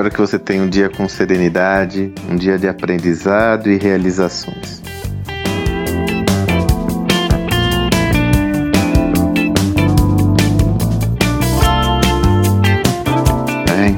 espero 0.00 0.10
que 0.10 0.20
você 0.20 0.38
tenha 0.38 0.62
um 0.62 0.68
dia 0.68 0.88
com 0.88 1.06
serenidade, 1.06 2.10
um 2.30 2.34
dia 2.34 2.58
de 2.58 2.66
aprendizado 2.66 3.70
e 3.70 3.76
realizações. 3.76 4.80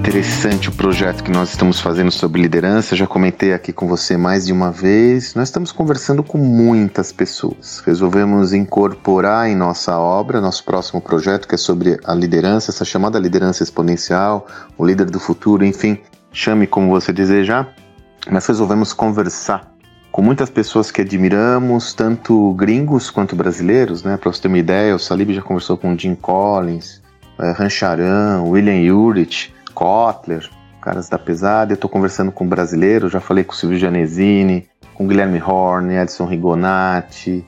Interessante 0.03 0.69
o 0.69 0.73
projeto 0.73 1.23
que 1.23 1.31
nós 1.31 1.51
estamos 1.51 1.79
fazendo 1.79 2.11
sobre 2.11 2.43
liderança. 2.43 2.97
Já 2.97 3.07
comentei 3.07 3.53
aqui 3.53 3.73
com 3.73 3.87
você 3.87 4.17
mais 4.17 4.45
de 4.45 4.53
uma 4.53 4.69
vez. 4.69 5.33
Nós 5.37 5.47
estamos 5.47 5.71
conversando 5.71 6.25
com 6.25 6.39
muitas 6.39 7.13
pessoas. 7.13 7.81
Resolvemos 7.87 8.53
incorporar 8.53 9.49
em 9.49 9.55
nossa 9.55 9.97
obra, 9.97 10.41
nosso 10.41 10.65
próximo 10.65 11.01
projeto, 11.01 11.47
que 11.47 11.55
é 11.55 11.59
sobre 11.59 12.01
a 12.05 12.13
liderança, 12.15 12.73
essa 12.73 12.85
chamada 12.85 13.17
liderança 13.17 13.63
exponencial, 13.63 14.49
o 14.77 14.85
líder 14.85 15.09
do 15.09 15.21
futuro, 15.21 15.65
enfim, 15.65 15.97
chame 16.33 16.67
como 16.67 16.91
você 16.91 17.13
desejar. 17.13 17.73
Nós 18.29 18.45
resolvemos 18.45 18.93
conversar 18.93 19.73
com 20.11 20.21
muitas 20.21 20.51
pessoas 20.51 20.91
que 20.91 21.01
admiramos, 21.01 21.95
tanto 21.95 22.53
gringos 22.55 23.09
quanto 23.09 23.37
brasileiros, 23.37 24.03
né? 24.03 24.17
Para 24.17 24.33
você 24.33 24.43
ter 24.43 24.49
uma 24.49 24.59
ideia, 24.59 24.97
o 24.97 24.99
Salib 24.99 25.33
já 25.33 25.43
conversou 25.43 25.77
com 25.77 25.97
Jim 25.97 26.17
Collins, 26.17 27.01
é, 27.39 27.53
Rancharan, 27.53 28.43
William 28.43 28.93
Urich, 28.93 29.53
Kotler, 29.73 30.49
caras 30.81 31.09
da 31.09 31.19
pesada. 31.19 31.73
Eu 31.73 31.77
estou 31.77 31.91
conversando 31.91 32.31
com 32.33 32.47
brasileiros, 32.47 33.13
já 33.13 33.21
falei 33.21 33.45
com 33.45 33.53
o 33.53 33.57
Silvio 33.57 33.79
Janesini, 33.79 34.69
com 34.95 35.07
Guilherme 35.07 35.41
Horn, 35.43 35.95
Edson 35.95 36.27
Rigonati, 36.27 37.47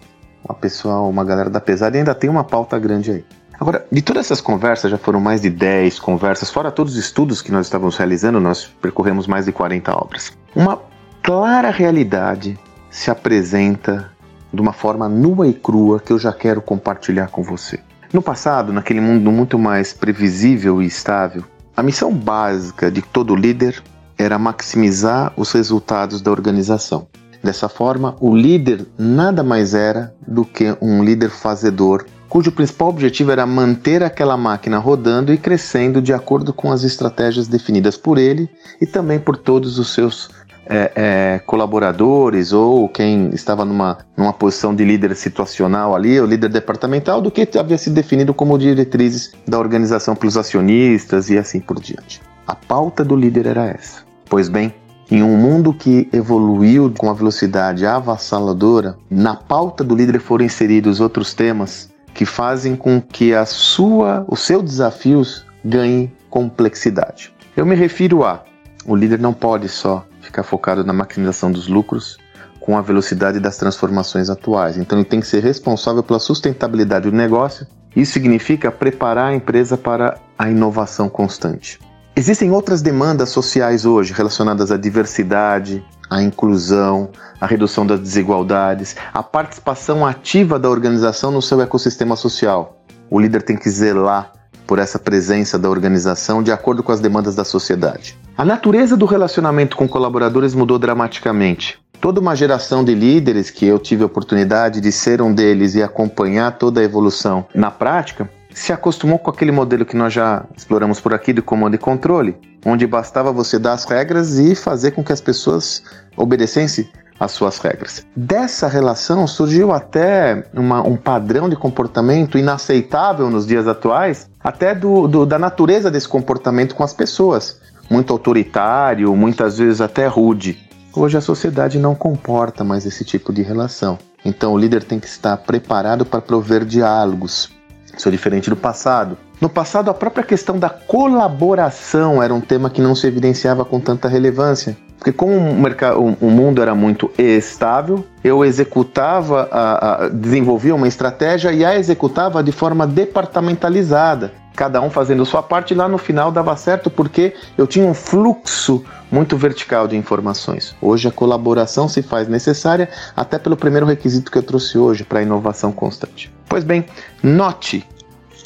uma 0.49 0.55
pessoa, 0.55 1.03
uma 1.03 1.25
galera 1.25 1.51
da 1.51 1.61
pesada 1.61 1.97
e 1.97 1.99
ainda 1.99 2.15
tem 2.15 2.31
uma 2.31 2.45
pauta 2.45 2.79
grande 2.79 3.11
aí. 3.11 3.25
Agora, 3.59 3.87
de 3.91 4.03
todas 4.03 4.27
essas 4.27 4.41
conversas, 4.41 4.91
já 4.91 4.99
foram 4.99 5.21
mais 5.21 5.41
de 5.41 5.49
10 5.49 5.99
conversas, 6.01 6.51
fora 6.51 6.73
todos 6.73 6.95
os 6.95 6.99
estudos 6.99 7.41
que 7.41 7.53
nós 7.53 7.67
estávamos 7.67 7.97
realizando, 7.97 8.41
nós 8.41 8.65
percorremos 8.65 9.27
mais 9.27 9.47
de 9.47 9.53
40 9.53 9.93
obras. 9.97 10.33
Uma 10.55 10.81
clara 11.23 11.71
realidade 11.71 12.59
se 12.91 13.11
apresenta 13.11 14.11
de 14.53 14.61
uma 14.61 14.73
forma 14.73 15.09
nua 15.09 15.49
e 15.49 15.55
crua 15.55 16.01
que 16.01 16.13
eu 16.13 16.19
já 16.19 16.33
quero 16.33 16.61
compartilhar 16.61 17.29
com 17.29 17.43
você. 17.43 17.81
No 18.13 18.23
passado, 18.23 18.73
naquele 18.73 19.01
mundo 19.01 19.33
muito 19.33 19.59
mais 19.59 19.93
previsível 19.93 20.81
e 20.81 20.87
estável, 20.87 21.45
a 21.77 21.83
missão 21.83 22.13
básica 22.13 22.91
de 22.91 23.03
todo 23.03 23.35
líder 23.35 23.83
era 24.17 24.39
maximizar 24.39 25.33
os 25.37 25.51
resultados 25.53 26.21
da 26.21 26.31
organização. 26.31 27.09
Dessa 27.43 27.69
forma, 27.69 28.17
o 28.21 28.35
líder 28.35 28.87
nada 28.97 29.43
mais 29.43 29.75
era 29.75 30.15
do 30.27 30.45
que 30.45 30.77
um 30.81 31.03
líder 31.03 31.31
fazedor, 31.31 32.07
cujo 32.29 32.53
principal 32.53 32.89
objetivo 32.89 33.33
era 33.33 33.45
manter 33.45 34.03
aquela 34.03 34.37
máquina 34.37 34.79
rodando 34.79 35.33
e 35.33 35.37
crescendo 35.37 36.01
de 36.01 36.13
acordo 36.13 36.53
com 36.53 36.73
as 36.73 36.85
estratégias 36.85 37.49
definidas 37.49 37.97
por 37.97 38.19
ele 38.19 38.49
e 38.81 38.87
também 38.87 39.19
por 39.19 39.37
todos 39.37 39.79
os 39.79 39.93
seus 39.93 40.31
é, 40.67 40.93
é, 40.95 41.39
colaboradores 41.47 42.53
ou 42.53 42.89
quem 42.89 43.31
estava 43.31 43.65
numa, 43.65 43.99
numa 44.17 44.33
posição 44.33 44.75
de 44.75 44.85
líder 44.85 45.15
situacional 45.17 45.95
ali, 45.95 46.19
o 46.21 46.27
líder 46.27 46.51
departamental, 46.51 47.21
do 47.21 47.31
que 47.31 47.49
havia 47.59 47.79
sido 47.79 47.95
definido 47.95 48.33
como 48.33 48.59
diretrizes 48.59 49.33
da 49.47 49.59
organização 49.59 50.15
pelos 50.15 50.37
acionistas 50.37 51.31
e 51.31 51.39
assim 51.39 51.61
por 51.61 51.81
diante. 51.81 52.21
A 52.47 52.55
pauta 52.55 53.05
do 53.05 53.17
líder 53.17 53.47
era 53.47 53.67
essa. 53.67 54.03
Pois 54.29 54.49
bem, 54.49 54.75
em 55.11 55.23
um 55.23 55.37
mundo 55.37 55.73
que 55.73 56.09
evoluiu 56.13 56.93
com 56.97 57.07
uma 57.07 57.15
velocidade 57.15 57.85
avassaladora, 57.87 58.97
na 59.11 59.37
pauta 59.37 59.85
do 59.85 59.95
líder 59.95 60.19
foram 60.21 60.45
inseridos 60.45 61.01
outros 61.01 61.35
temas 61.35 61.91
que 62.15 62.25
fazem 62.25 62.77
com 62.77 63.01
que 63.01 63.35
a 63.35 63.45
sua, 63.45 64.25
os 64.29 64.41
seus 64.41 64.63
desafios 64.63 65.45
ganhem 65.65 66.13
complexidade. 66.31 67.35
Eu 67.57 67.67
me 67.67 67.75
refiro 67.75 68.25
a 68.25 68.43
o 68.87 68.95
líder 68.95 69.19
não 69.19 69.33
pode 69.33 69.69
só 69.69 70.05
ficar 70.21 70.43
focado 70.43 70.85
na 70.85 70.93
maximização 70.93 71.51
dos 71.51 71.69
lucros 71.69 72.19
com 72.61 72.79
a 72.79 72.83
velocidade 72.83 73.41
das 73.41 73.57
transformações 73.57 74.31
atuais. 74.31 74.77
Então 74.77 74.99
ele 74.99 75.05
tem 75.05 75.21
que 75.21 75.27
ser 75.27 75.43
responsável 75.43 76.03
pela 76.03 76.19
sustentabilidade 76.19 77.11
do 77.11 77.17
negócio. 77.17 77.67
Isso 77.95 78.13
significa 78.13 78.73
preparar 78.73 79.31
a 79.31 79.35
empresa 79.35 79.77
para 79.77 80.19
a 80.39 80.51
inovação 80.51 81.09
constante. 81.09 81.79
Existem 82.17 82.51
outras 82.51 82.81
demandas 82.81 83.29
sociais 83.31 83.85
hoje 83.85 84.13
relacionadas 84.13 84.71
à 84.71 84.77
diversidade, 84.77 85.85
à 86.09 86.23
inclusão, 86.23 87.11
à 87.41 87.47
redução 87.47 87.87
das 87.87 88.01
desigualdades, 88.01 88.97
à 89.13 89.23
participação 89.23 90.07
ativa 90.07 90.59
da 90.59 90.71
organização 90.71 91.31
no 91.31 91.43
seu 91.43 91.61
ecossistema 91.61 92.17
social. 92.17 92.81
O 93.11 93.21
líder 93.21 93.43
tem 93.43 93.57
que 93.57 93.69
zelar 93.69 94.33
por 94.67 94.79
essa 94.79 94.99
presença 94.99 95.59
da 95.59 95.69
organização 95.69 96.43
de 96.43 96.53
acordo 96.53 96.83
com 96.83 96.93
as 96.93 97.01
demandas 97.01 97.35
da 97.35 97.45
sociedade. 97.45 98.17
A 98.37 98.45
natureza 98.45 98.97
do 98.97 99.07
relacionamento 99.07 99.77
com 99.77 99.87
colaboradores 99.87 100.57
mudou 100.57 100.77
dramaticamente. 100.77 101.79
Toda 102.01 102.21
uma 102.21 102.35
geração 102.35 102.83
de 102.83 102.93
líderes 102.93 103.49
que 103.49 103.65
eu 103.65 103.79
tive 103.79 104.03
a 104.03 104.07
oportunidade 104.07 104.81
de 104.81 104.91
ser 104.91 105.23
um 105.23 105.33
deles 105.33 105.77
e 105.77 105.83
acompanhar 105.85 106.59
toda 106.59 106.81
a 106.81 106.85
evolução 106.85 107.47
na 107.55 107.71
prática, 107.71 108.29
se 108.53 108.73
acostumou 108.73 109.21
com 109.21 109.31
aquele 109.31 109.53
modelo 109.53 109.87
que 109.87 109.97
nós 109.97 110.13
já 110.13 110.45
exploramos 110.57 111.01
por 111.01 111.15
aqui 111.15 111.33
de 111.33 111.41
comando 111.41 111.77
e 111.77 111.79
controle, 111.79 112.37
onde 112.67 112.85
bastava 112.89 113.31
você 113.31 113.57
dar 113.57 113.75
as 113.75 113.85
regras 113.85 114.37
e 114.37 114.57
fazer 114.57 114.91
com 114.91 115.05
que 115.05 115.13
as 115.13 115.21
pessoas 115.21 115.85
obedecessem 116.17 116.89
as 117.21 117.31
suas 117.31 117.59
regras. 117.59 118.05
Dessa 118.17 118.67
relação 118.67 119.29
surgiu 119.29 119.73
até 119.73 120.45
uma, 120.53 120.83
um 120.83 120.97
padrão 120.97 121.49
de 121.49 121.55
comportamento 121.55 122.37
inaceitável 122.37 123.31
nos 123.31 123.47
dias 123.47 123.69
atuais, 123.69 124.29
até 124.43 124.75
do, 124.75 125.07
do, 125.07 125.25
da 125.25 125.39
natureza 125.39 125.89
desse 125.89 126.09
comportamento 126.09 126.75
com 126.75 126.83
as 126.83 126.93
pessoas. 126.93 127.61
Muito 127.91 128.13
autoritário, 128.13 129.15
muitas 129.15 129.59
vezes 129.59 129.81
até 129.81 130.07
rude. 130.07 130.59
Hoje 130.95 131.17
a 131.17 131.21
sociedade 131.21 131.79
não 131.79 131.95
comporta 131.95 132.63
mais 132.63 132.87
esse 132.87 133.05
tipo 133.05 133.33
de 133.33 133.43
relação. 133.43 133.99
Então 134.25 134.53
o 134.53 134.59
líder 134.59 134.85
tem 134.85 134.99
que 134.99 135.07
estar 135.07 135.37
preparado 135.37 136.05
para 136.05 136.21
prover 136.21 136.65
diálogos. 136.65 137.51
Isso 137.97 138.09
é 138.09 138.11
diferente 138.11 138.51
do 138.51 138.57
passado. 138.57 139.17
No 139.41 139.49
passado, 139.49 139.91
a 139.91 139.95
própria 139.95 140.25
questão 140.25 140.59
da 140.59 140.71
colaboração 140.71 142.23
era 142.23 142.33
um 142.33 142.41
tema 142.41 142.71
que 142.71 142.81
não 142.81 142.95
se 142.95 143.07
evidenciava 143.07 143.65
com 143.65 143.79
tanta 143.79 144.09
relevância. 144.09 144.77
Porque 144.99 145.13
como 145.13 145.35
o, 145.37 146.31
mundo 146.31 146.63
era 146.63 146.75
muito 146.75 147.11
estável, 147.19 148.05
eu 148.23 148.45
executava, 148.45 149.49
a, 149.51 150.05
a, 150.05 150.09
desenvolvia 150.09 150.75
uma 150.75 150.89
estratégia 150.89 151.53
e 151.53 151.63
a 151.65 151.77
executava 151.77 152.43
de 152.43 152.53
forma 152.53 152.87
departamentalizada. 152.87 154.33
Cada 154.55 154.81
um 154.81 154.89
fazendo 154.89 155.27
sua 155.27 155.43
parte, 155.43 155.73
e 155.73 155.77
lá 155.77 155.89
no 155.89 155.99
final 155.99 156.31
dava 156.31 156.57
certo 156.57 156.89
porque 156.89 157.35
eu 157.59 157.67
tinha 157.67 157.85
um 157.85 157.95
fluxo 157.95 158.85
muito 159.11 159.37
vertical 159.37 159.89
de 159.89 159.97
informações. 159.97 160.77
Hoje 160.81 161.09
a 161.09 161.13
colaboração 161.13 161.89
se 161.89 162.03
faz 162.03 162.29
necessária, 162.29 162.89
até 163.17 163.39
pelo 163.39 163.57
primeiro 163.57 163.87
requisito 163.87 164.31
que 164.31 164.39
eu 164.39 164.43
trouxe 164.43 164.79
hoje 164.79 165.05
para 165.05 165.19
a 165.19 165.23
inovação 165.23 165.73
constante. 165.73 166.33
Pois 166.49 166.63
bem, 166.63 166.87
note 167.23 167.87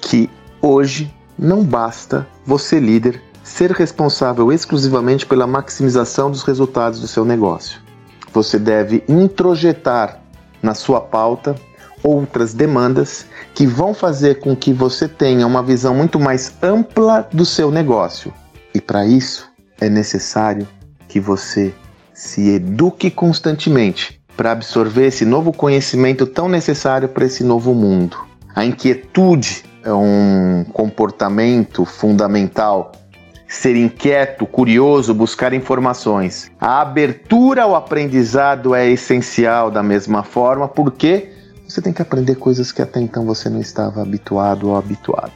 que 0.01 0.31
hoje 0.63 1.13
não 1.39 1.63
basta 1.63 2.27
você, 2.45 2.81
líder, 2.81 3.23
ser 3.43 3.71
responsável 3.71 4.53
exclusivamente 4.53 5.27
pela 5.27 5.47
maximização 5.47 6.31
dos 6.31 6.43
resultados 6.43 7.01
do 7.01 7.07
seu 7.07 7.25
negócio. 7.25 7.81
Você 8.33 8.59
deve 8.59 9.05
introjetar 9.09 10.21
na 10.63 10.75
sua 10.75 11.01
pauta 11.01 11.55
outras 12.03 12.55
demandas 12.55 13.27
que 13.55 13.67
vão 13.67 13.93
fazer 13.93 14.41
com 14.41 14.55
que 14.55 14.73
você 14.73 15.09
tenha 15.09 15.47
uma 15.47 15.63
visão 15.63 15.95
muito 15.95 16.19
mais 16.19 16.53
ampla 16.63 17.29
do 17.33 17.45
seu 17.45 17.71
negócio. 17.71 18.33
E 18.75 18.81
para 18.81 19.07
isso 19.07 19.49
é 19.81 19.89
necessário 19.89 20.67
que 21.09 21.21
você 21.21 21.75
se 22.13 22.51
eduque 22.51 23.11
constantemente 23.11 24.21
para 24.37 24.53
absorver 24.53 25.07
esse 25.07 25.25
novo 25.25 25.53
conhecimento 25.53 26.27
tão 26.27 26.49
necessário 26.49 27.09
para 27.09 27.25
esse 27.25 27.43
novo 27.43 27.75
mundo. 27.75 28.17
A 28.55 28.65
inquietude 28.65 29.65
é 29.85 29.93
um 29.93 30.65
comportamento 30.73 31.85
fundamental 31.85 32.93
ser 33.49 33.77
inquieto, 33.77 34.47
curioso, 34.47 35.15
buscar 35.15 35.55
informações. 35.55 36.51
A 36.61 36.83
abertura 36.83 37.63
ao 37.63 37.75
aprendizado 37.75 38.75
é 38.75 38.87
essencial 38.89 39.71
da 39.71 39.83
mesma 39.83 40.23
forma, 40.23 40.69
porque 40.69 41.31
você 41.69 41.83
tem 41.83 41.93
que 41.93 42.01
aprender 42.01 42.37
coisas 42.37 42.73
que 42.73 42.81
até 42.81 42.99
então 43.01 43.27
você 43.27 43.51
não 43.51 43.61
estava 43.61 44.01
habituado 44.01 44.71
ou 44.71 44.77
habituada. 44.77 45.35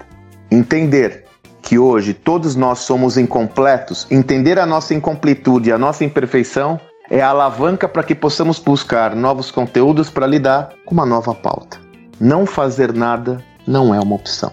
Entender 0.51 1.25
que 1.61 1.79
hoje 1.79 2.15
todos 2.15 2.57
nós 2.57 2.81
somos 2.81 3.19
incompletos, 3.19 4.07
entender 4.11 4.59
a 4.59 4.67
nossa 4.67 4.95
incompletude 4.95 5.71
a 5.71 5.79
nossa 5.79 6.05
imperfeição 6.05 6.81
é 7.11 7.21
a 7.21 7.29
alavanca 7.29 7.87
para 7.87 8.03
que 8.03 8.15
possamos 8.15 8.59
buscar 8.59 9.15
novos 9.15 9.51
conteúdos 9.51 10.09
para 10.09 10.27
lidar 10.27 10.73
com 10.87 10.95
uma 10.95 11.05
nova 11.05 11.35
pauta. 11.35 11.79
Não 12.19 12.47
fazer 12.47 12.93
nada 12.93 13.45
não 13.67 13.95
é 13.95 14.01
uma 14.01 14.15
opção. 14.15 14.53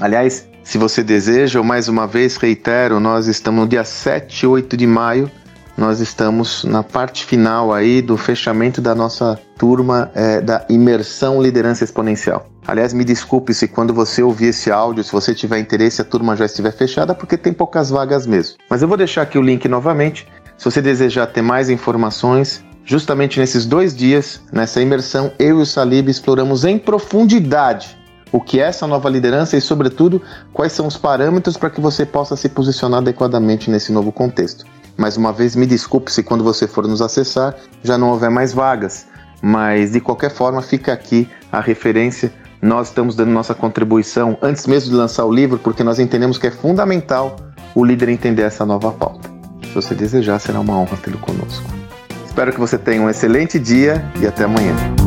Aliás, 0.00 0.48
se 0.64 0.78
você 0.78 1.02
deseja, 1.02 1.58
eu 1.58 1.64
mais 1.64 1.88
uma 1.88 2.06
vez 2.06 2.36
reitero, 2.36 2.98
nós 2.98 3.28
estamos 3.28 3.60
no 3.62 3.68
dia 3.68 3.84
7 3.84 4.42
e 4.42 4.46
8 4.46 4.76
de 4.76 4.86
maio, 4.86 5.30
nós 5.82 5.98
estamos 5.98 6.62
na 6.62 6.84
parte 6.84 7.24
final 7.24 7.74
aí 7.74 8.00
do 8.00 8.16
fechamento 8.16 8.80
da 8.80 8.94
nossa 8.94 9.36
turma 9.58 10.12
é, 10.14 10.40
da 10.40 10.64
imersão 10.70 11.42
liderança 11.42 11.82
exponencial. 11.82 12.46
Aliás, 12.64 12.92
me 12.92 13.04
desculpe 13.04 13.52
se 13.52 13.66
quando 13.66 13.92
você 13.92 14.22
ouvir 14.22 14.50
esse 14.50 14.70
áudio, 14.70 15.02
se 15.02 15.10
você 15.10 15.34
tiver 15.34 15.58
interesse, 15.58 16.00
a 16.00 16.04
turma 16.04 16.36
já 16.36 16.44
estiver 16.44 16.70
fechada, 16.70 17.16
porque 17.16 17.36
tem 17.36 17.52
poucas 17.52 17.90
vagas 17.90 18.28
mesmo. 18.28 18.58
Mas 18.70 18.80
eu 18.80 18.86
vou 18.86 18.96
deixar 18.96 19.22
aqui 19.22 19.36
o 19.36 19.42
link 19.42 19.66
novamente. 19.66 20.28
Se 20.56 20.64
você 20.66 20.80
desejar 20.80 21.26
ter 21.26 21.42
mais 21.42 21.68
informações, 21.68 22.64
justamente 22.84 23.40
nesses 23.40 23.66
dois 23.66 23.92
dias, 23.92 24.40
nessa 24.52 24.80
imersão, 24.80 25.32
eu 25.36 25.58
e 25.58 25.62
o 25.62 25.66
Salib 25.66 26.08
exploramos 26.08 26.64
em 26.64 26.78
profundidade 26.78 27.98
o 28.30 28.40
que 28.40 28.60
é 28.60 28.66
essa 28.66 28.86
nova 28.86 29.10
liderança 29.10 29.56
e, 29.56 29.60
sobretudo, 29.60 30.22
quais 30.52 30.72
são 30.72 30.86
os 30.86 30.96
parâmetros 30.96 31.56
para 31.56 31.70
que 31.70 31.80
você 31.80 32.06
possa 32.06 32.36
se 32.36 32.48
posicionar 32.48 33.00
adequadamente 33.00 33.68
nesse 33.68 33.90
novo 33.90 34.12
contexto. 34.12 34.64
Mais 34.96 35.16
uma 35.16 35.32
vez, 35.32 35.56
me 35.56 35.66
desculpe 35.66 36.12
se 36.12 36.22
quando 36.22 36.44
você 36.44 36.66
for 36.66 36.86
nos 36.86 37.00
acessar 37.00 37.54
já 37.82 37.96
não 37.96 38.10
houver 38.10 38.30
mais 38.30 38.52
vagas, 38.52 39.06
mas 39.40 39.92
de 39.92 40.00
qualquer 40.00 40.30
forma 40.30 40.62
fica 40.62 40.92
aqui 40.92 41.28
a 41.50 41.60
referência. 41.60 42.32
Nós 42.60 42.88
estamos 42.88 43.16
dando 43.16 43.30
nossa 43.30 43.54
contribuição 43.54 44.38
antes 44.40 44.66
mesmo 44.66 44.90
de 44.90 44.96
lançar 44.96 45.24
o 45.24 45.32
livro, 45.32 45.58
porque 45.58 45.82
nós 45.82 45.98
entendemos 45.98 46.38
que 46.38 46.46
é 46.46 46.50
fundamental 46.50 47.36
o 47.74 47.84
líder 47.84 48.08
entender 48.08 48.42
essa 48.42 48.64
nova 48.64 48.92
pauta. 48.92 49.28
Se 49.64 49.74
você 49.74 49.94
desejar, 49.94 50.38
será 50.38 50.60
uma 50.60 50.78
honra 50.78 50.96
tê-lo 51.02 51.18
conosco. 51.18 51.68
Espero 52.24 52.52
que 52.52 52.60
você 52.60 52.78
tenha 52.78 53.02
um 53.02 53.10
excelente 53.10 53.58
dia 53.58 54.04
e 54.20 54.26
até 54.26 54.44
amanhã. 54.44 55.01